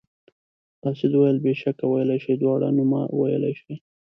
[0.83, 3.73] قاصد وویل بېشکه ویلی شي دواړه نومه ویلی شي.